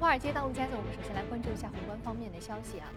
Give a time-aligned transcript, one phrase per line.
[0.00, 2.88] 华尔街到陆家嘴，我们首先来关注一下宏观方面的消息啊。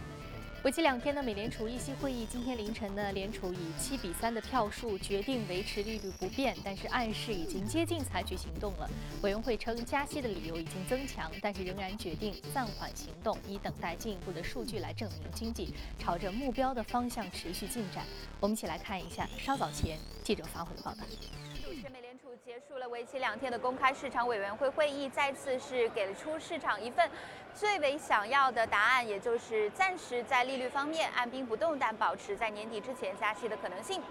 [0.64, 8.90] 为期两天的美联储议息会议，今天凌晨呢，联储以七比三的票数决定维持利率不变，但是暗示已经接近采取行动了。
[9.22, 18.06] 委员会称加息的理由已经增强，但是仍然决定暂缓行动，以等待进一步的数据来证明经济朝着目标的方向持续进展。
[18.40, 21.04] 我们一起来看一下稍早前记者发回的报道。
[22.54, 27.10] 结束了为期两天的公开市场委员会会议，再次是给出市场一份。
[27.56, 34.02] 最为想要的答案，也就是暂时在利率方面按兵不动，但保持在年底之前加息的可能性。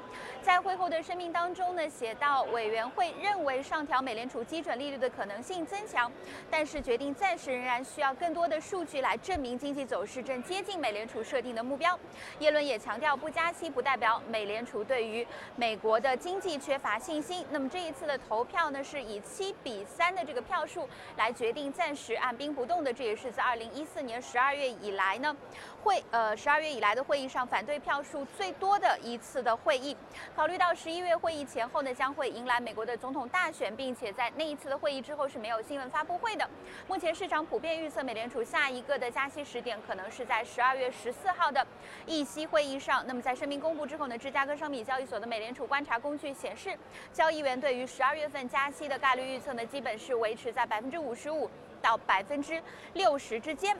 [0.40, 6.10] 在会后的声明当中呢，写到委员会认为上调美联储基准利率的可能性增强，
[6.48, 11.98] 但是决定暂时仍然需要更多的数据来证明经济走势正接近美联储设定的目标。
[12.38, 17.44] 耶伦也强调，不加息不代表美联储对于美国的经济缺乏信心。
[17.50, 23.31] 那么这一次的投票呢，是以七比三的这个票数来决定暂时按兵不动的，这也是。
[23.32, 25.34] 自二零一四年十二月以来呢，
[25.82, 29.96] 会呃十二月以来的会议上反对票数最多的一次的会议。
[30.36, 36.48] 考虑到十一月会议前后呢，将会迎来美国的总统大选，并且在那一次的会议之后是没有新闻发布会的。
[36.86, 41.66] 目前市场普遍预测美联储下一个的加息时点可能是在十二月十四号的
[42.04, 43.02] 议息会议上。
[43.06, 46.76] 那么在声明公布之后呢，芝加哥商品交易所的美联储观察工具显示，
[47.12, 51.50] 交易员对于十二月份加息的概率预测呢，基本是维持在百分之五十五。
[51.82, 52.62] 到百分之
[52.94, 53.76] 六十之间，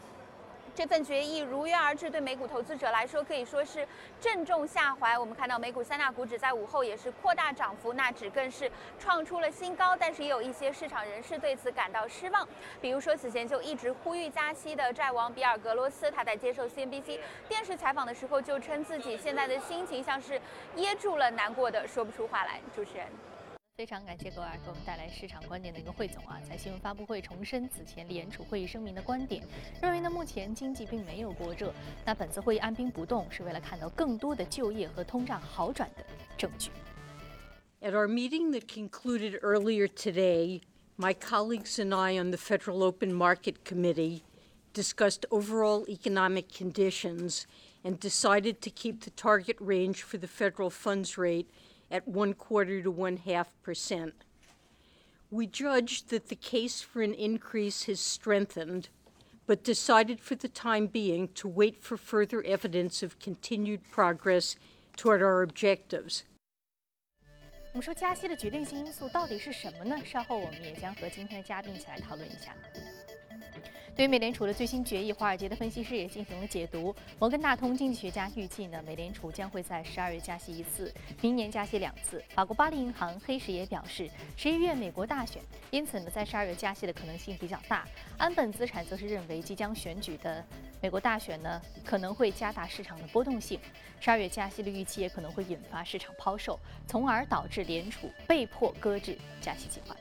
[0.75, 3.87] 这份决议如约而至，对美股投资者来说可以说是
[4.21, 5.19] 正中下怀。
[5.19, 9.95] 我们看到美股三大股指在午后也是扩大涨幅，纳指更是创出了新高。
[9.95, 12.49] 但是也有一些市场人士对此感到失望，
[12.81, 20.41] 比如说此前就一直呼吁加息的债王比尔格罗斯，他在接受 CNBC 电视采访的时候就称自己现在的心情像是
[20.77, 22.61] 噎住了，难过的说不出话来。
[22.75, 23.07] 主持人。
[23.82, 29.44] 非常感谢各位给我们带来市场观点的一个汇总啊，在新闻发布会重申此前联储会议声明的观点，
[29.82, 31.72] 认为呢目前经济并没有过热，
[32.04, 36.04] 那本次会议按兵不动是为了看到更多的就业和通胀好转的
[36.36, 36.72] 证据。
[37.80, 40.62] At our meeting that concluded earlier today,
[40.98, 44.24] my colleagues and I on the Federal Open Market Committee
[44.74, 47.44] discussed overall economic conditions
[47.84, 51.46] and decided to keep the target range for the federal funds rate
[51.92, 54.14] at one quarter to one half percent.
[55.30, 58.90] We judged that the case for an increase has strengthened,
[59.46, 64.56] but decided for the time being to wait for further evidence of continued progress
[64.96, 66.24] toward our objectives.
[67.74, 70.02] 我们说加息的决定性因素到底是什么呢？
[70.04, 72.56] 稍后我们也将和今天的嘉宾一起来讨论一下。
[73.95, 76.95] 对于美联储的最新决议，华尔街的分析师也进行了解读。
[77.19, 82.25] 摩根大通经济学家预计呢，美联储将会在十二月加息一次，明年加息两次。
[82.31, 87.87] 法国巴黎银行黑石也表示，十一月美国大选，因此呢，在十二月加息的可能性比较大。
[88.17, 90.43] 安本资产则是认为，即将选举的
[90.81, 93.61] 美国大选呢，可能会加大市场的波动性。
[94.01, 99.95] 十二月加息的预期也可能会引发市场抛售，从而导致联储被迫搁置加息计划。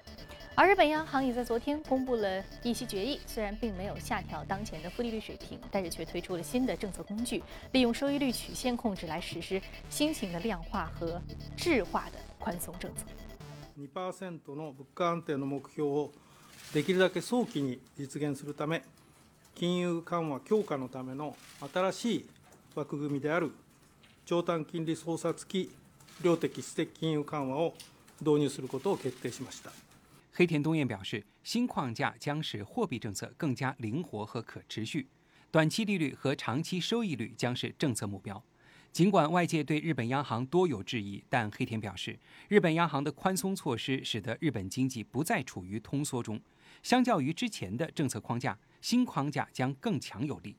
[0.60, 7.42] 而日本央行也在昨天公布了议息决议，虽然并没有下调当前的负利率水平，但是却推出了新的政策工具，
[7.72, 11.20] 利用收益率曲线控制来实施新型的量化和
[11.56, 13.04] 质化的宽松政策。
[13.78, 16.12] 2%の物価安定の目標を
[16.72, 18.82] できるだけ早期に実現するため、
[19.54, 21.36] 金融緩和強化のための
[21.72, 22.26] 新しい
[22.74, 23.52] 枠組みである
[24.24, 25.70] 長短金利操作付き
[26.22, 27.74] 量的質的金融緩和を
[28.20, 29.70] 導入することを決定しました。
[30.33, 35.09] 黑田东彦表示，新框架将使货币政策更加灵活和可持续，
[35.51, 38.41] 短期利率和长期收益率将是政策目标。
[38.93, 46.39] 尽管外界对日本央行多有质疑，但黑田表示，日本央行的宽松措施使得日本经济不再处于通缩中，
[46.81, 50.55] 相较于之前的政策框架，新框架将更强有力。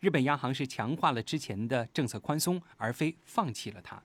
[0.00, 4.02] 日本央行是强化了之前的政策宽松，而非放弃了它。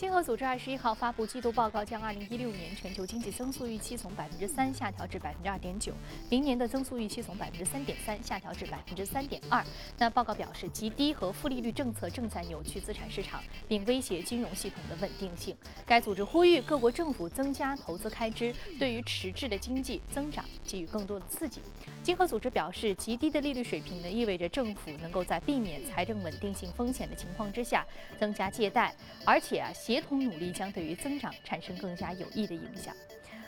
[0.00, 5.92] 经合组织二十一号发布季度报告，将二零一六年全球经济增速预期从百分之三下调至百分之二点九，
[6.30, 9.62] 明年的增速预期从百分之三点三下调至百分之三点二。
[9.98, 15.54] 那报告表示，极低和负利率政策正在扭曲资产市场，并威胁金融系统的稳定性。
[15.84, 21.60] 该组织呼吁各国政府增加投资开支，对于迟滞的经济增长给予更多的刺激。
[22.02, 27.86] 经合组织表示，极低的利率水平呢，意味着政府能够在避免财政稳定性风险的情况之下
[28.18, 28.94] 增加借贷，
[29.24, 29.70] 而且啊。
[29.80, 32.94] 协同努力将对于增长产生更加有益的影响。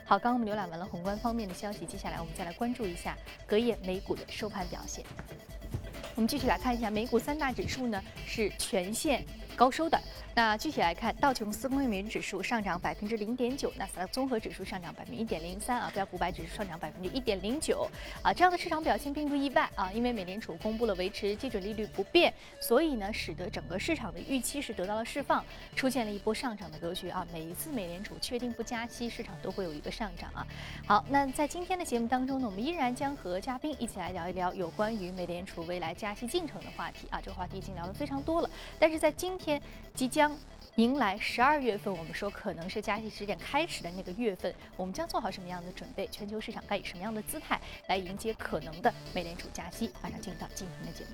[0.04, 3.16] 好，刚刚我们浏览完了宏观方面的消息，接下来我们再来关注一下
[3.46, 5.04] 隔夜美股的收盘表现。
[6.14, 9.24] 我们继续来看一下美股三大指数呢是全线
[9.56, 10.00] 高收的。
[10.34, 17.86] 那具体来看，道琼斯工业美元指数上涨百分之零点九，纳斯达克综合指数上涨百分之一点零三啊，标普五百指数上涨百分之一点零九
[18.22, 25.44] 啊，这样的市场表现并不意外啊，因为美联储公布了维持基准利率不变，所以呢，使得整个市场的预期是得到了释放，
[25.76, 27.26] 出现了一波上涨的格局啊。
[27.30, 30.46] 每一次美联储确定不加息，市场都会有一个上涨啊。
[30.86, 37.20] 好，那在今天的节目当中呢，我们依然将和嘉宾一起来聊一聊有关于美联储未来加息进程的话题啊。
[37.20, 39.60] 这个话题已经聊得非常多了，但是在今天
[39.92, 40.32] 即将。
[40.76, 46.06] 迎来十二月份，我们说可能是加息时点开始的那个月份，我们将做好什么样的准备？
[46.06, 49.90] 全球市场该以什么样的姿态来迎接可能的美联储加息？
[50.02, 51.10] 马上进入到今天的节目。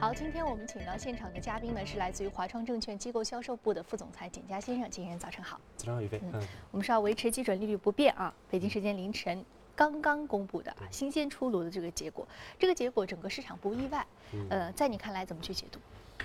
[0.00, 5.60] 好，今天我们请到现场的嘉宾呢是来自于华创证券机构销售部的副总裁简佳先生，简先生早晨好。
[5.76, 6.20] 早上好，宇飞。
[6.32, 6.42] 嗯，
[6.72, 9.44] 我们是要维持基准利率不变啊，北京时间凌晨。
[9.74, 12.26] 刚刚公布的啊，新鲜出炉的这个结果，
[12.58, 14.06] 这个结果整个市场不意外。
[14.48, 15.78] 呃，在你看来怎么去解读？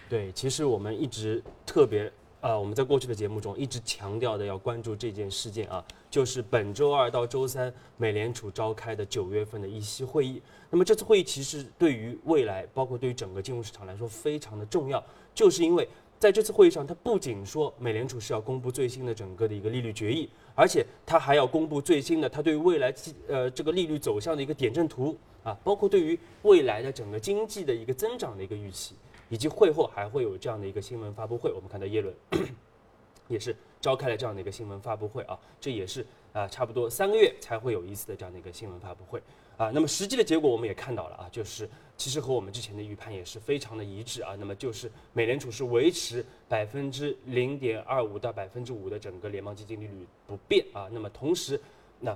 [0.09, 2.11] 对，其实我们一直特别
[2.41, 10.41] 啊，我们在过去的节目中一直强调的要关注这件事件啊，就是本周二到周三美联储召开的九月份的议息会议。
[10.69, 15.03] 那么这次会议其实对于未来，包括对于整个金融市场来说非常的重要，
[15.33, 15.87] 就是因为。
[16.17, 22.93] 在这次会议上，他不仅说美联储是要公布最新的整个的一个利率决议，而且他还要公布最新的他对于未来
[23.27, 28.95] 呃这个利率走向的一个点阵图啊，包括对于未来的整个经济的一个增长的一个预期，
[29.29, 31.51] 以及会后还会有这样的一个新闻发布会。
[31.51, 32.15] 我们看到耶伦
[33.27, 39.21] 也是召开了这样的一个新闻发布会啊，这也是啊差不多三个月才会有一次的这样的一个新闻发布会
[39.57, 39.71] 啊。
[39.73, 41.69] 那么实际的结果我们也看到了啊，就是。
[41.97, 44.35] 其实和我们之前的预判也是非常的一致啊。
[44.37, 50.89] 那么就是美联储是维持百分之零点二五到百分之五的整个联邦基金利率不变啊。
[50.91, 51.57] 那么同时，
[52.01, 52.13] 那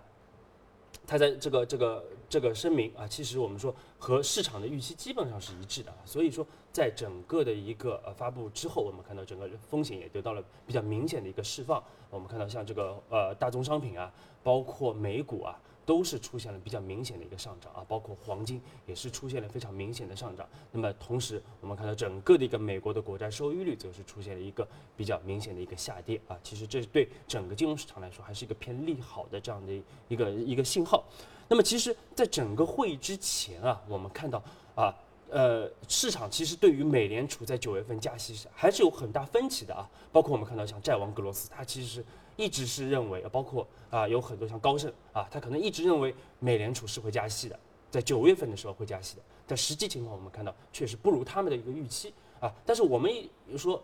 [1.07, 5.97] 他在这个这个这个声明啊，其实我们说和市场的预期基本上是一致的啊。
[6.03, 11.81] 所以说，在整个的一个呃发布之后，我们看到整个风险也得到了比较明显的一个释放。
[12.09, 14.12] 我们看到像这个呃大宗商品啊，
[14.44, 15.57] 包括美股啊。
[15.89, 20.47] 都是出现了比较明显的一个上涨啊，包括黄金也是出现了非常明显的上涨。
[20.71, 26.38] 那么同时，我们看到整个的一个美国的国债收益率则是出现了一个比较明显的一个下跌啊。
[26.44, 29.74] 其实这对整个金融市场来说还是一个偏利好的这样的
[30.07, 31.03] 一个一个信号。
[31.47, 34.44] 那么其实，在整个会议之前啊，我们看到
[34.75, 34.94] 啊，
[35.30, 39.90] 呃，市场其实对于美联储在九月份加息是还是有很大分歧的啊。
[40.12, 42.06] 包括我们看到像债王格罗斯，他其实是。
[42.38, 47.60] 一直是认为，包括啊，有很多像高盛啊，他可能一直认为美联储是会加息的，
[47.92, 49.22] 在九月份的时候会加息的。
[49.46, 52.50] 但实际情况我们看到，确实不如他们的一个预期啊。
[52.66, 53.84] 但是我们也说，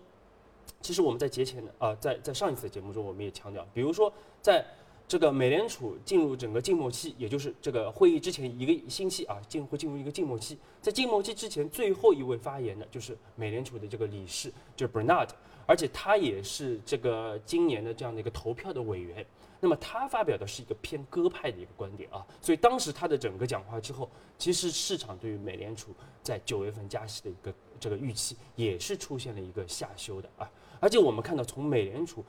[0.80, 4.10] 其实我们在节前啊，在在上一次的节目中，我们也强调，比如说
[4.42, 4.66] 在
[5.08, 10.58] 这个美联储进入整个静默期，也就是这个会议之前一个星期啊，进会进入一个静默期。
[10.82, 15.30] 在静默期之前，最后一位发言的就是美联储的这个理事，就是 Bernard。
[15.68, 19.26] 而且他也是这个今年的这样的一个投票的委员，
[19.60, 25.92] 那么他发表的是一个偏鸽派的一个观点啊，所以当时他的整个讲话之后，其实市场对于美联储
[26.22, 30.48] 在九月份加息的一个这个预期也是出现了一个下修的啊，
[30.80, 32.24] 而且我们看到从美联储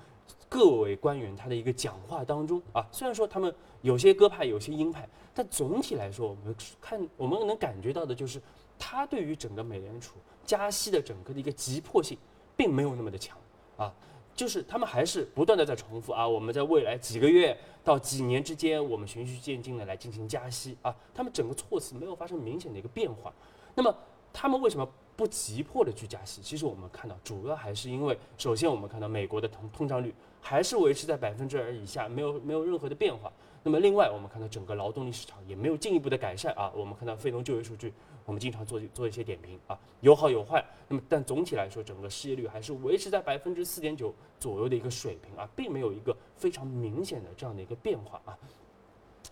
[0.48, 8.40] 各位官员他的一个讲话当中啊，虽然说他们有些鸽派有些鹰派，但总体来说我们看我们能感觉到的就是
[8.78, 12.16] 他对于整个美联储加息的整个的一个急迫性。
[12.58, 13.36] 并没有那么的强
[13.76, 13.92] 啊，
[14.34, 23.30] 就是他们还是不断的在重复啊，我们在未来几个月到几年之间，我们循序渐进的来进行加息啊，他们整个措辞没有发生明显的一个变化。
[23.74, 23.94] 那么
[24.32, 26.42] 他们为什么不急迫的去加息？
[26.42, 33.32] 其实我们看到，主要还是因为，首先我们看到美国的通通胀率还是维持在百分之二以下，没有没有任何的变化。
[33.62, 37.92] 那么另外，我们看到整个劳动力市场也没有进一步的改善啊，我们看到非农就业数据。
[38.24, 40.64] 我们经常做做一些点评啊，有好有坏。
[40.88, 48.36] 那么，但总体来说，整个失业率还是维持在百分之四点九左右的一个水平啊，并没有一个非常明显的这样的一个变化啊。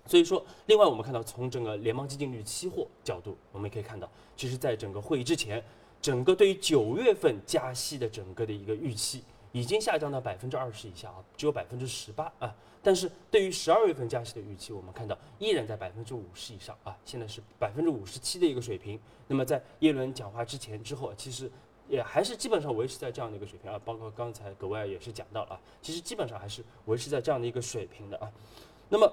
[0.06, 5.62] 所以说，另外我们看到，从整个联邦基金率期货角度，我们也可以看到，其实在整个会议之前，
[6.00, 9.23] 整个对于九月份加息的整个的一个预期。
[9.52, 12.52] 已经下降到百分之二十以下啊，只有百分之十八啊。
[12.82, 18.99] 但是对于十二月份加息的预期，我们看到依然在百分之五十以上啊，现在是百分之五十七的一个水平。
[19.28, 21.49] 那么在耶伦讲话之前之后，其实
[21.88, 23.80] 也还是基本上维持在这样的一个水平啊。
[23.84, 28.28] 包括刚才格外也是讲到了啊，其实基本上还是维持在这样的一个水平的啊。
[28.88, 29.08] 那么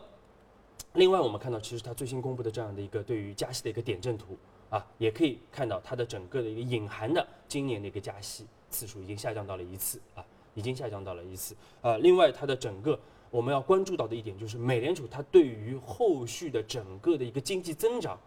[0.94, 4.38] 另外我们看到，其实它最新公布的这样的一个对于加息的一个点阵图
[4.70, 10.26] 啊，也可以看到它的整个的一个隐含的今年的一个加息次数已经下降到了一次啊。
[10.54, 18.20] 已经下降到了一次，呃，另外它的整个我们要关注到的一点就是美联储它对于后续的整个的一个经济增长，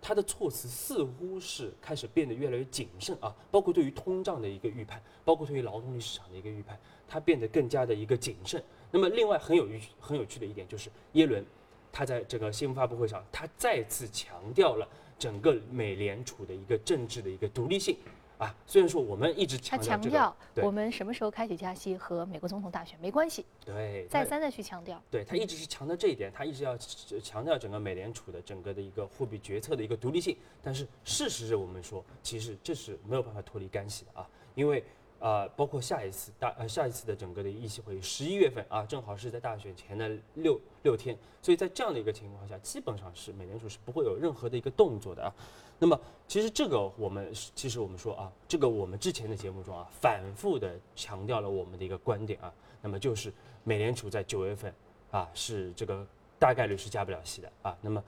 [0.00, 8.62] 它的措辞似乎是开始变得越来越谨慎啊，包括对于通胀的一个预判，包括对于劳动力市场的一个预判，它变得更加的一个谨慎。
[8.92, 11.44] 那么，另外很有趣很有趣的一点就是，耶伦
[11.92, 17.96] 他在这个新闻发布会上，他再次强调了整个美联储的一个政治的一个独立性。
[18.38, 26.76] 啊，虽然说我们一直强调，他强调我们什么时候开启加息和美国总统大选没关系，对，再三的去强调，对他一直是强调这一点，他一直要
[27.22, 30.36] 强调整个美联储的整个的一个货币决策的一个独立性。
[30.60, 34.82] 但是事实是我们说，其实这是没有办法脱离干系的啊，因为
[35.22, 45.32] 啊，包括下一次大呃下一次的整个的议息会议，十一月份啊，正好是在大选前的六六天，所以在这样的一个情况下，基本上是美联储是不会有任何的一个动作的啊。
[45.78, 54.74] 那么，其实这个我们其实我们说啊，这个我们之前的节目中啊，反复的强调了我们的一个观点啊，那么就是美联储在九月份
[55.12, 56.04] 啊是这个
[56.38, 58.02] 大概率是加不了息的啊，那么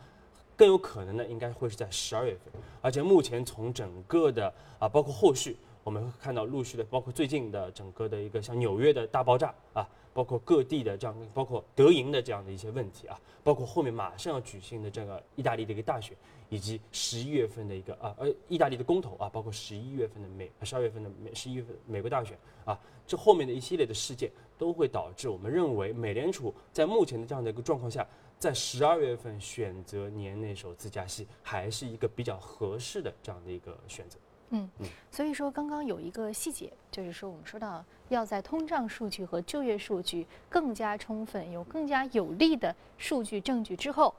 [0.57, 16.17] 更有可能呢应该会是在十二月份，而且目前从整个的啊包括后续我们会看到陆续的，包括最近的整个的一个像纽约的大爆炸啊，包括各地的这样，包括德银的这样的一些问题啊，包括后面马上要举行的这个意大利的一个大选。
[16.51, 28.07] 以及十一月份的一个啊，呃，意大利的公投啊，包括十一月份的美，十二月份的美，十一月份美国大选啊，这后面的一系列的事件都会导致我们认为美联储在目前的这样的一个状况下，
[28.39, 34.17] 在十二月份选择年内首次加息，还是一个比较合适的这样的一个选择。
[34.51, 34.69] 嗯，
[35.11, 44.15] 所以说刚刚有一个细节，就是说我们说到要在通胀数据和就业数据更加充分、有更加有力的数据证据之后，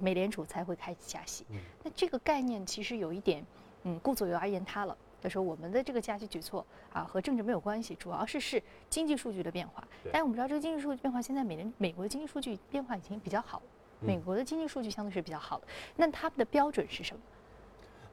[0.00, 1.44] 美联储才会开始加息。
[1.84, 3.44] 那这个概念其实有一点，
[3.84, 4.96] 嗯，顾左右而言他了。
[5.22, 9.82] 他说我们的这个加息举措啊和政治没有关系，主要是是经济数据的变化。
[10.12, 13.60] 但是我们知道这个经济数据变化，现在美联美国的经济数据变化已经比较好，
[14.00, 15.66] 美国的经济数据相对是比较好的。
[15.96, 17.20] 那他们的标准是什么？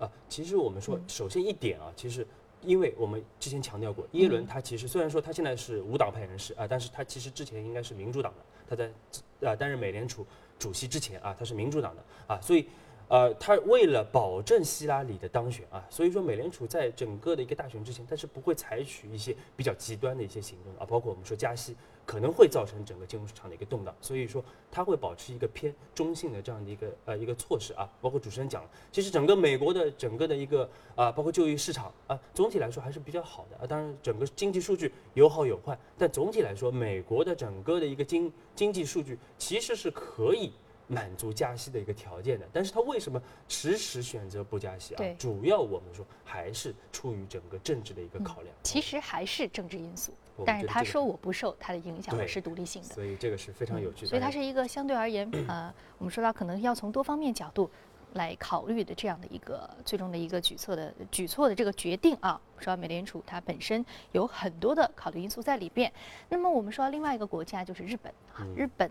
[0.04, 2.28] 啊，其实我们说，首先一点啊，其实，
[2.62, 10.26] 因为我们之前强调过，耶伦他其实虽然说他现在是无党派人士啊，但是他其实之前应该是民主党的，他在啊担任美联储
[10.60, 12.68] 主席之前啊，他是民主党的啊，所以。
[13.10, 27.88] 呃，他为了保证希拉里的当选啊，所以说美联储在整个的一个大选之前，它是不会采取一些比较极端的一些行动啊，包括我们说加息可能会造成整个金融市场的一个动荡，所以说它会保持一个偏中性的这样的一个呃一个措施啊。
[28.02, 33.68] 包括主持人讲了，其实整个美国的整个的一个啊，包括就业市场啊，总体来说还是比较好的啊。
[33.68, 40.52] 当然，整个经济数据有好有坏，但总体来说，美国的整个的一个经经济数据其实是可以。
[40.94, 45.04] 满足加息的一个条件的，但是他为什么迟迟选择不加息啊？
[45.18, 48.56] 主要我们说还是出于整个政治的一个考量。
[48.64, 50.14] 其实还是政治因素，
[50.46, 52.90] 但是他说我不受他的影响，我是独立性的。
[52.90, 54.08] 所以这个是非常有趣的。
[54.08, 57.70] 所以它是一个相对而言， 呃，我们说到可能要从多方面角度
[58.14, 62.40] 来考虑的这样的一个最终的一个举措的举措的这个决定啊。
[62.60, 65.92] 说美联储它本身有很多的考虑因素在里边。
[66.30, 68.90] 那么我们说另外一个国家就是日本啊，日本。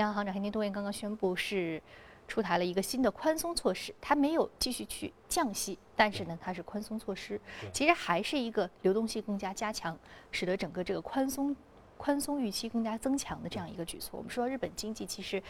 [0.00, 1.80] 央行行长黑田东彦刚刚宣布是
[2.26, 7.38] 出台了一个新的宽松措施，它没有继续去降息，但是呢，它是宽松措施，
[7.72, 9.98] 其实还是一个流动性更加加强，
[10.30, 11.54] 使得整个这个宽松
[11.98, 14.16] 宽松预期更加增强的这样一个举措。
[14.16, 15.42] 我们说日本经济其实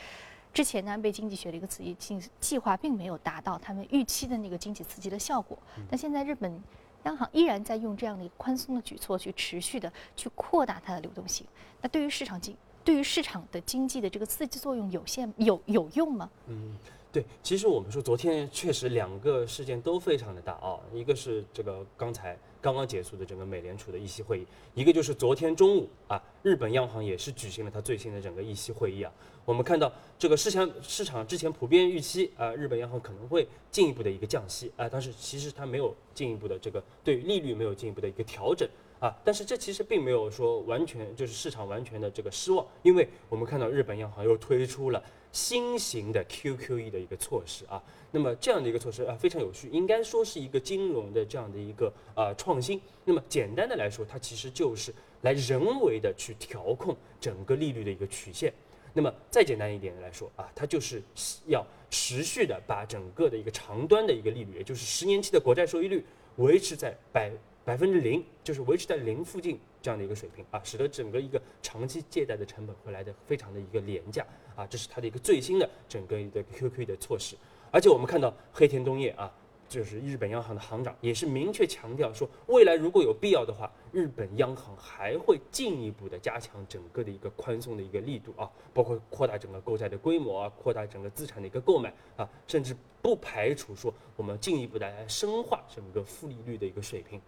[0.52, 5.56] 之前呢，被经济学的一个刺激计计划并没有达到他们预期的那个经济刺激的效果，
[5.88, 6.60] 但现在日本
[7.04, 11.46] 央行依然在用这样的一个宽松的举措去持续的去扩大它的流动性。
[11.82, 12.56] 那对于市场经
[12.90, 16.28] 对于市场的经济的这个刺激作用有限，有有用吗？
[16.48, 16.76] 嗯，
[17.12, 29.12] 对，其实我们说昨天确实两个事件都非常的大啊，一个是这个刚才刚刚结束的整个美联储的议息会议，一个就是昨天中午啊，日本央行也是举行了它最新的整个议息会议啊。
[29.44, 38.68] 我们看到这个市场市场之前普遍预期啊，日本央行可能会进一步的一个降息啊，但是其实它没有进一步的这个对利率没有进一步的一个调整。
[39.00, 45.02] 啊，但是这其实并没有说完全就是市场完全的这个失望，因为我们看到日本央行又推出了
[45.32, 52.78] 新型的 QQE 的一个措施啊，那么这样的一个措施啊非常有序，应该说是一个金融的这样的一个啊创新。
[53.06, 54.92] 那么简单的来说，它其实就是
[55.22, 58.52] 来人为的去调控整个利率的一个曲线。
[58.92, 61.02] 那么再简单一点的来说啊，它就是
[61.46, 66.04] 要持续的把整个的一个长端的一个利率，也就是十年期的国债收益率
[66.36, 67.32] 维持在百。
[67.64, 74.26] 百分之零就是维持在零附近这样的一个水平啊，使得整个一个长期借贷的成本会来的非常的一个廉价
[74.56, 77.36] 啊，这是它的一个最新的整个一个 QQ 的措施。
[77.70, 79.32] 而且我们看到黑田东彦啊，
[79.68, 97.20] 就是日本央行的行长也是明确强调说，未来如果有必要的话，日本央行还会进一步的加强整个的一个宽松的一个力度啊，包括扩大整个购债的规模啊，扩大整个资产的一个购买啊，甚至不排除说我们进一步的来深化整个负利率的一个水平。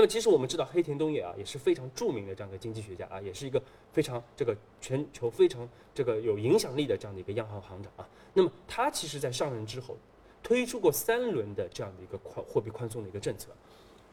[0.00, 8.08] 那么其实我们知道黑田东彦啊也是非常著名的这样的经济学家啊，也是一个非常这个全球非常这个有影响力的这样的一个央行行长啊。
[8.32, 9.94] 那么他其实在上任之后，
[10.42, 13.50] 推出过三轮的这样的一个宽货币宽松的一个政策，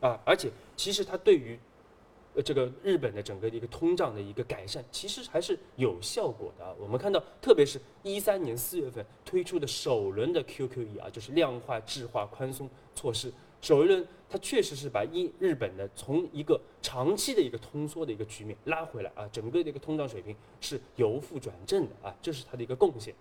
[0.02, 1.58] 啊，而且其实他对于
[2.36, 6.76] 呃这个日本的整个的一个通胀的一个改善，其实还是有效果的啊。
[6.78, 13.32] 我们看到，特别是一三年四月份推出的首轮的 QQE 啊，就是量化质化宽松措施。
[13.62, 23.16] 首一轮，它确实是把一日本的从一个长期的一个通缩的一个局面拉回来啊，整个的一个通胀水平是由负转正的啊，这是它的一个贡献。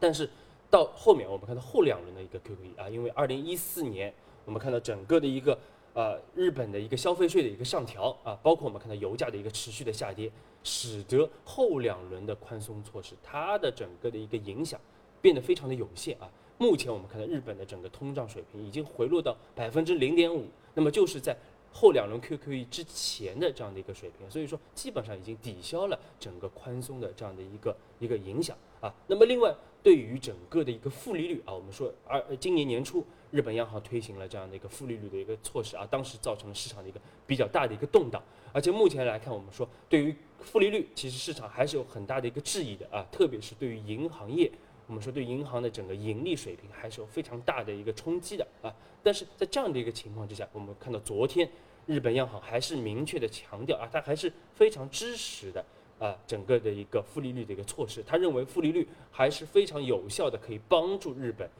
[0.00, 0.28] 但是
[0.68, 4.12] 到后面，我们看到后两轮的一个 QQE 啊，因为二零一四年
[4.44, 5.56] 我们看到整个的一个
[5.94, 10.30] 呃日本的一个消费税的一个上调啊，包括我们看到油价的一个持续的下跌，
[10.64, 14.80] 使得后两轮的宽松措施它的整个的一个影响
[15.22, 16.28] 变得非常的有限啊。
[16.58, 21.36] 目前我们看到日本的整个通胀水平已经回落到百分之零点五，那么就是在
[21.72, 28.92] 后两轮 QQE 之前的这样的一个水平，所以说基本上已经抵消了整个宽松的这样的一个一个影响啊。
[29.06, 38.20] 那么另外对于整个的一个负利率啊，我们说二今年年初日本央行推行了这样的一个负利率的一个措施啊，当时造成了市场的一个比较大的一个动荡，
[38.52, 44.50] 而且目前来看，我们说对于负利率其实市场还是有很大的一个质疑的啊，特别是对于银行业。
[44.88, 51.46] 我们说对银行的整个盈利水平还是有非常大的一个冲击的啊，但是在这样的一个情况之下，我们看到昨天
[51.84, 55.62] 日本央行还是明确的强调啊，它还是非常支持的
[55.98, 61.50] 啊，整个的一个负利率的一个措施，他认为负利率还是非常有效的，可以帮助日本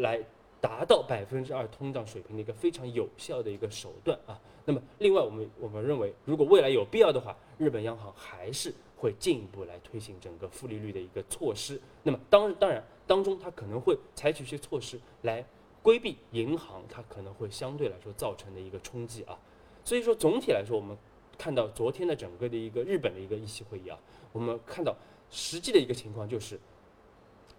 [0.00, 0.18] 来
[0.58, 4.40] 达到百分之二通胀水平的一个非常有效的一个手段啊。
[4.64, 8.72] 那么另外我们我们认为，如果未来有必要的话，日本央行还是。
[9.00, 15.42] 会进一步来推行整个负利率的一个措施，那么当当然当中它可能会采取一些措施来
[15.82, 19.38] 规避银行它可能会相对来说造成的一个冲击啊，
[19.82, 20.94] 所以说总体来说我们
[21.38, 23.98] 看到昨天的整个的一个日本的一个议息会议啊，
[24.32, 24.94] 我们看到
[25.30, 26.60] 实际的一个情况就是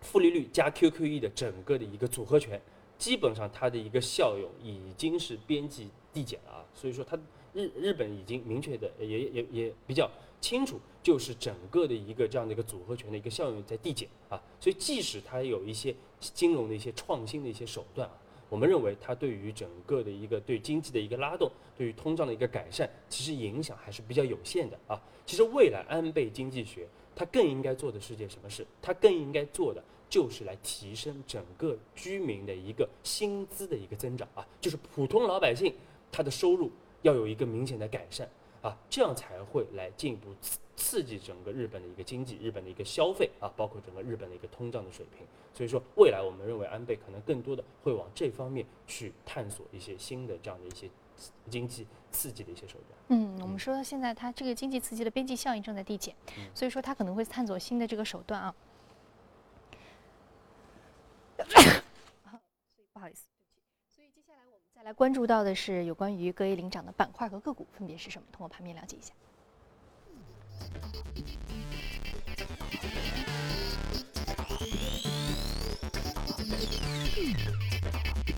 [0.01, 2.61] 负利率加 QQE 的整个的一个组合拳，
[2.99, 7.17] 基本上它的一个效用已经是边际递减了啊，所以说它
[7.55, 10.07] 日日本已经明确的也也也比较。
[10.41, 18.13] 清楚，就是整个的一个这样的一个组合拳的一个效用在递减啊，所以即使它有一些金融的一些创新的一些手段啊，
[18.49, 25.01] 我们认为它对于整个的一个对经济的一个拉动，对于通胀的一个改善，其实影响还是比较有限的啊。
[25.25, 28.65] 其实未来安倍经济学它更应该做的是件什么事？
[28.81, 35.73] 它更应该做的就是来提升整个居民的一个薪资的一个增长啊，就是普通老百姓
[36.11, 36.69] 他的收入
[37.01, 38.29] 要有一个明显的改善。
[38.61, 40.29] 啊，这样才会来进一步
[40.81, 45.25] 刺刺激整个日本的一个经济，日本的一个消费啊，包括整个日本的一个通胀的水平。
[45.53, 50.89] 所以说，未来我们认为安倍可能更多的会往这方面去探索一些新的这样的一些
[51.49, 52.99] 经济刺激的一些手段。
[53.07, 56.13] 嗯，我们说现在它这个经济刺激的边际效应正在递减，
[56.53, 58.53] 所以说它可能会探索新的这个手段啊。
[62.93, 63.25] 不好意思
[63.87, 64.61] 接下来我们。
[64.75, 68.27] 再来关注到的是有关于各 A 领涨的板块和个股分别是什么？
[68.33, 69.13] 通过盘面了解一下。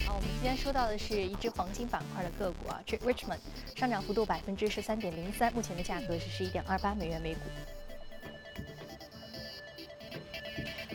[0.06, 3.40] 好，我们今天说到的是一只黄金板块的个股啊，这 Richmond
[3.76, 7.42] 上涨幅度百分之十三点零三，目前的价格是十一点二八美元每股。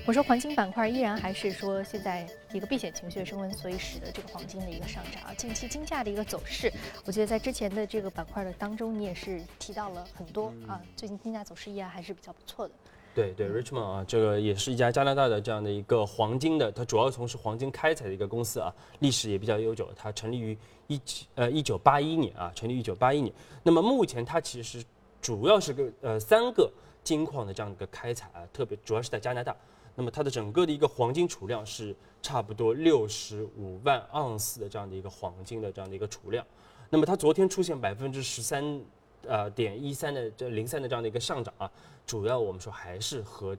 [0.09, 5.35] 我说黄金板块依然还是说现在一个避险情绪升温，所以使得这个黄金的一个上涨啊。
[5.35, 6.73] 近期金价的一个走势，
[7.05, 10.81] 我觉得在之前的这个板块的当中，你也是提到了很多啊。
[10.97, 12.73] 最近金价走势依然还是比较不错的。
[13.15, 19.91] 对对，Richmond 啊，这个也是一家加拿大的这样的一个黄金的，它主要从事黄金开采的一个公司啊，历史也比较悠久。
[19.95, 20.99] 它成立于一
[21.35, 23.31] 呃一九八一年啊，成立一九八一年。
[23.63, 24.83] 那么目前它其实
[25.21, 26.73] 主要是个呃三个
[27.05, 29.55] 金矿的这样的一个开采啊，特别主要是在加拿大。
[29.99, 36.47] 那么它的整个的一个黄金储量是差不多六十五万盎司的这样的一个黄金的这样的一个储量。
[36.89, 38.81] 那么它昨天出现百分之十三，
[39.27, 41.69] 呃点一三的这零三的这样的一个上涨啊，
[42.07, 43.59] 主要我们说还是和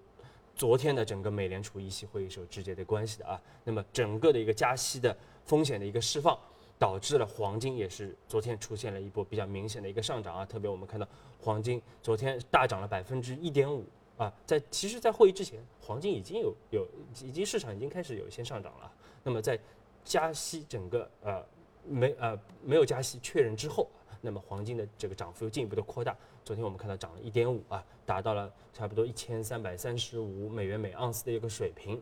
[0.55, 3.37] 昨天的整个美联储议息会议是有直接的关系的啊。
[3.65, 6.39] 那么整个的一个加息的风险的一个释放，
[6.77, 10.45] 导致了黄金也是昨天出现了一波比较明显的一个上涨啊。
[10.45, 11.05] 特别我们看到
[11.41, 13.85] 黄金昨天大涨了百分之一点五。
[14.19, 16.85] 啊，在其实，在会议之前，黄金已经有有
[17.23, 18.91] 已经市场已经开始有一些上涨了。
[19.23, 19.57] 那么在
[20.03, 21.41] 加息整个呃
[21.87, 26.13] 没呃没有加息确认之后，那么黄金的这个涨幅又进一步的扩大。
[26.43, 32.01] 昨天我们看到涨了一点五啊，达到了差不多一千三百三十五美元每盎司的一个水平。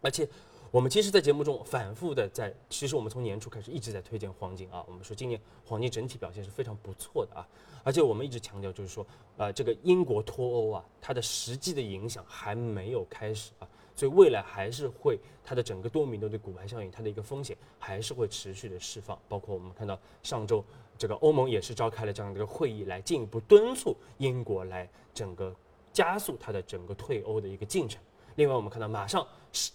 [0.00, 0.28] 而且
[0.74, 4.84] 我们其实，在节目中反复的在，其实我们从年初开始一直在推荐黄金啊。
[4.88, 7.46] 我们说今年黄金整体表现是非常不错的啊。
[7.84, 9.06] 而且我们一直强调，就是说，
[9.36, 13.68] 呃，这个英国脱欧啊，它的实际的影响还没有开始啊。
[13.94, 19.16] 所以未来还是会它的整个多米诺的骨牌效应，它的一个风险还是会持续的释放。
[19.28, 20.64] 包括我们看到上周
[20.98, 25.54] 这个欧盟也是召开了这样的一个会议，来进一步敦促英国来整个
[25.92, 28.02] 加速它的整个退欧的一个进程。
[28.34, 29.24] 另外，我们看到马上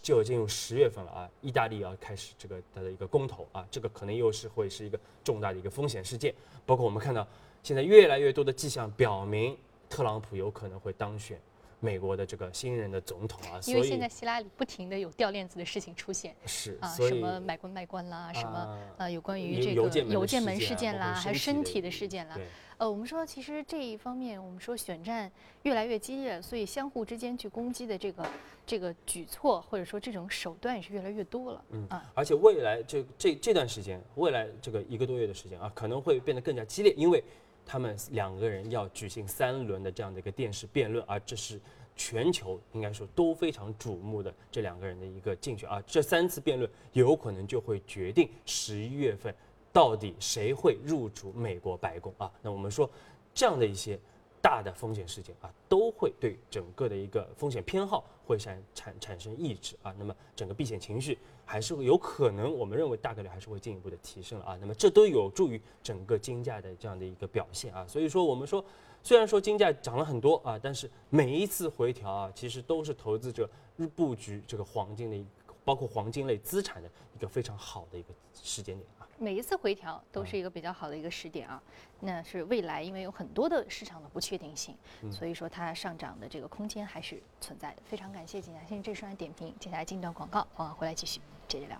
[0.01, 6.33] 就要进入十月份了啊，意大利要开始这个它的一个公投啊，这个可能又是会是一个重大的一个风险事件。
[6.65, 7.27] 包括我们看到
[7.63, 9.57] 现在越来越多的迹象表明，
[9.89, 11.39] 特朗普有可能会当选。
[11.81, 22.37] 美国的这个新任的总统啊，因为现在希拉里不停的有掉链子的事情出现，是啊，什么买官卖官啦，什么呃有关于这个邮件门事件啦，还有身体的事件啦，
[22.79, 25.29] 呃，我们说其实这一方面，我们说选战
[25.63, 28.25] 越来越激烈，所以相互之间去攻击的这个
[28.65, 37.23] 这个举措或者说这种手段也是越来越多了，嗯啊，而且未来这这这段时间，未来这个一个多月的时间啊，可能会变得更加激烈，因为。
[37.71, 41.61] 他们两个人要举行三轮的这样的一个电视辩论，而这是
[41.95, 45.79] 全球应该说都非常瞩目的这两个人的一个竞选啊。
[45.85, 49.31] 这三次辩论有可能就会决定十一月份
[49.71, 52.31] 到底谁会入主美国白宫啊。
[52.41, 52.89] 那我们说
[53.33, 53.99] 这样的一些
[54.41, 59.93] 大的风险事件啊，都会对整个的一个风险偏好会产产产生抑制啊。
[59.97, 61.17] 那么整个避险情绪。
[61.51, 64.57] 还是会有可能，我们认为大概率还是会进一步的提升了啊。
[64.61, 67.83] 那么这都有助于整个金价的这样的一个表现啊。
[67.87, 68.63] 所以说，我们说，
[69.01, 73.49] 虽然说金价涨了很多啊，但是每一次回调啊，其实都是投资者
[73.95, 75.25] 布局这个黄金的一，
[75.69, 79.07] 包括黄金类资产的一个非常好的一个时间点啊。
[79.19, 81.61] 每一次回调都是一个比较好的一个时点啊。
[81.99, 84.75] 那是未来，因为有很多的市场的不确定性，
[85.11, 87.83] 所以说它上涨的这个空间还是存在的。
[87.85, 89.53] 非常感谢景佳先生这双点评。
[89.59, 91.21] 接下来进一段广告，广告回来继续。
[91.49, 91.77] 接着聊。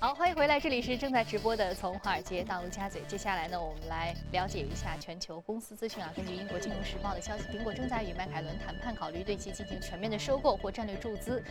[0.00, 3.00] 好，欢迎回来，这里是正在直播的《从华尔街到陆家嘴》。
[3.06, 6.12] 接下来呢，我们来了解一下全球公司资讯啊。
[6.14, 11.42] 根据英国金融时报的消息，苹果正在与迈凯伦谈判，考虑对其进行全面的收购或战略注资。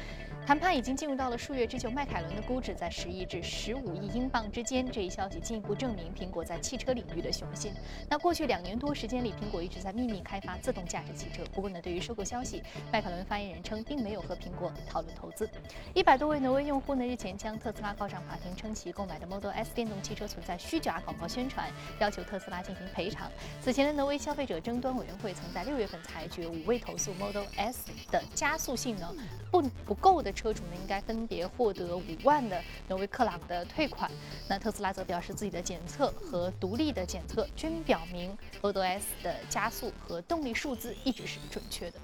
[0.45, 4.87] 谈判已经进入到了数月之久，迈凯伦的估值在十亿至十五亿英镑之间。
[4.87, 7.73] 这一消息进一步证明苹果在汽车领域的雄心。
[8.07, 11.43] 那过去两年多时间里，苹果一直在秘密开发自动驾驶汽车。
[11.53, 15.49] 不过呢，对于收购消息，迈凯伦发言人称并没有和苹果讨论投资。
[15.95, 23.31] 一百多位挪威用户呢日前将特斯拉告上法庭，称其购买的 Model S 电动汽车存在虚假广告宣传，要求特斯拉进行赔偿。
[23.61, 29.15] 此前的挪威消费者争端委员会曾在六月份裁决，五位投诉 Model S 的加速性能
[29.51, 34.09] 不不够的车主呢，应该分别获得五万的挪威克朗的退款。
[34.47, 41.99] 那特斯拉则表示，自己的检测和独立的检测均表明 Model S 的加速和动力数字一直是准确的。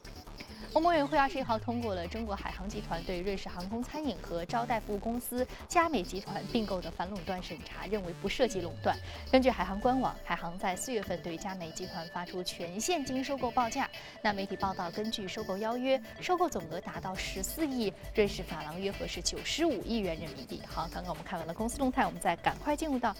[0.73, 8.95] 欧盟委员会二十一号通过了中国海航集团对瑞士航空餐饮和招待服务公司佳美集团并购的反垄断审查，认为不涉及垄断。
[9.31, 13.89] 根据海航官网，海航在四月份对佳美集团发出全现金收购报价。
[14.21, 20.61] 那媒体报道，根据收购邀约，收购总额达到十四亿瑞士法郎，约合是九十五亿元人民币。
[20.67, 23.15] 好，刚刚我们看完了公司动态，我们再赶快进入到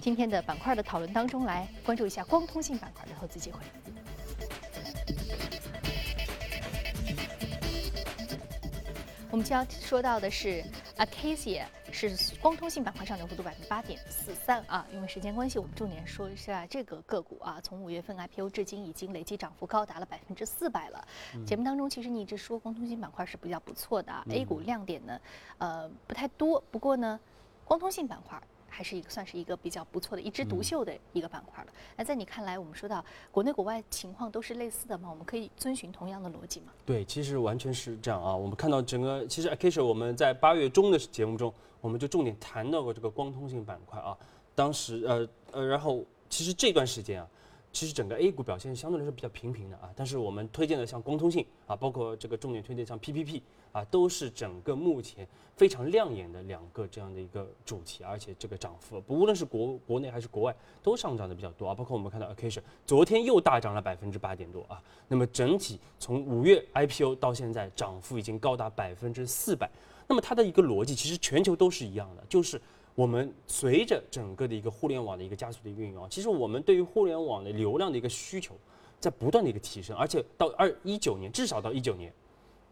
[0.00, 3.58] 今天的板块的讨论当中来，关注一下光通信板块的投资机会。
[9.34, 10.62] 我们将要说到的是
[10.96, 14.86] ，ACASIA 是光通信板块上涨幅度百分之八点四三啊。
[14.92, 17.60] 因为时间关系，我们重点说一下这个个股啊。
[17.60, 21.04] 从五月份 IPO 至今，已经累计涨幅高达了百分之四百了。
[21.44, 25.20] 节目当中，其实你一直说光通信板块是比较不错的啊，A 股亮点呢，
[25.58, 26.62] 呃，不太多。
[26.70, 27.18] 不过呢，
[27.64, 28.40] 光通信板块。
[28.74, 31.72] 还是一个算是一个比较不错的一枝独秀的一个板块了。
[31.96, 35.08] 那在你看来，我们说到国内国外情况都是类似的吗？
[35.08, 36.72] 我们可以遵循同样的逻辑吗？
[36.84, 38.34] 对，其实完全是这样啊。
[38.34, 44.16] 我们看到整个，其实 Acacia 我们在八月中的节目中，我们就重点谈到过这个光通信板块啊。
[44.56, 47.28] 当时呃呃，然后其实这段时间啊。
[47.74, 61.74] 其实整个 A 股表现相对来说比较平平的啊，但是我们推荐的像光通信啊，包括这个重点推荐像 PPP 啊，都是整个目前非常亮眼的两个这样的一个主题，而且这个涨幅，不无论是国国内还是国外都上涨的比较多啊。
[61.74, 69.68] 包括我们看到 Occasion 昨天又大涨了百分之八点多啊，那么整体从五月 IPO 到现在涨幅已经高达百分之四百。
[70.06, 72.62] 那么它的一个逻辑其实全球都是一样的，就是。
[72.94, 78.54] 我们随着整个的一个互联网的一个加速的运用啊，其实我们对于互联网的流量的一个需求
[79.00, 82.12] 在不断的一个提升，而且到二一九年，至少到一九年，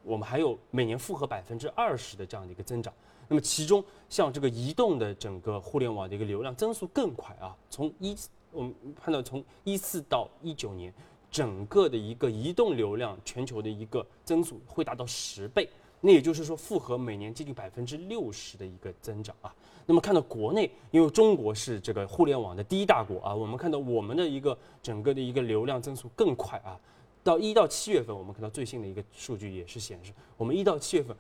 [0.05, 2.95] 我们还有每年复合百分之二十的这样的一个增长。
[3.29, 8.17] 那么其中像这个移动的整个互联网的一个流量增速更快啊，从一
[8.53, 10.93] 我们看到从一四到一九年，
[11.31, 15.69] 整个的一个移动流量全球的一个增速会达到十倍。
[16.01, 19.55] 那也就是说，复合每年接近百分之六十的一个增长啊。
[19.87, 26.79] 那么看到国内，因为中国是这个互联网的第一大国啊，我们看到我们的一个整个的一个流量增速更快啊。
[27.25, 31.17] 到一到七月份，我们看到最新的一个数据也是显示，我们一到七月份，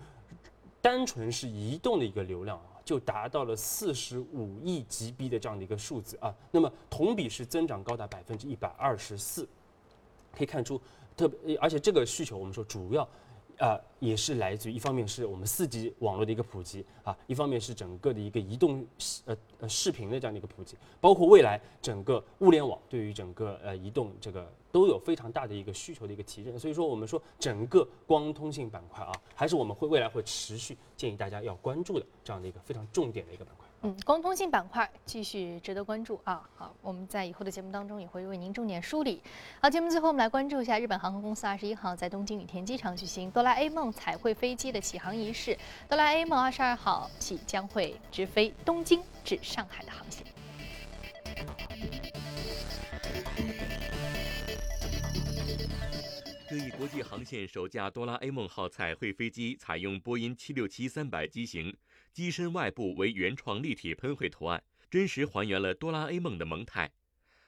[0.80, 6.34] 单纯是移动的一个流量啊，就达到了四十五亿 GB 的这样的一个数字啊。
[6.50, 9.46] 那么同比是增长高达百分之一百二十四，
[10.32, 10.80] 可以看出
[11.16, 13.08] 特别，而且这个需求我们说主要。
[13.58, 18.84] 啊，也是来自于一方面是我们四 G 网络的一个普及啊，一方面是整个的一个移动
[19.26, 33.61] 呃呃视频的这样的一个普及，包括未来整个物联网对于整个呃移动这个都有非常大的一个需求的一个提振，所以说我们说整个光通信板块啊，还是我们会未来会持续建议大家要关注的这样的一个非常重点的一个板块。
[33.84, 36.48] 嗯，光通信板块继续值得关注啊！
[36.54, 39.20] 好，我们在以后的节目当中也会为您重点梳理。
[39.60, 45.58] 好，节目最后我们来关注一下日本航空公司二十一号在东京羽田机场举行哆啦 A 梦彩绘飞机的起航仪式。
[45.88, 50.24] 哆啦 A 梦二十二号起将会直飞东京至上海的航线。
[56.48, 61.74] 这一国际航线首架哆啦 A 梦号彩绘飞机采用波音七六七三百机型。
[62.12, 66.92] 机身外部为原创立体喷绘图案，真实还原了哆啦 A 梦的萌态。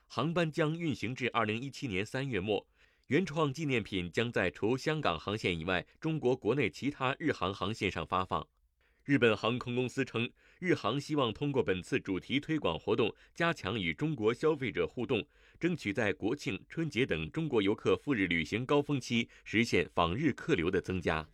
[0.06, 2.66] 航班将运行至二零一七年三月末。
[3.08, 8.46] 原创纪念品将在除香港航线以外，中国国内其他日航航线上发放。
[9.04, 15.22] 日本航空公司称，日航希望通过本次主题推广活动，加强与中国消费者互动，
[15.60, 21.28] 争取在国庆、春节等中国游客赴日旅行高峰期实现访日客流的增加。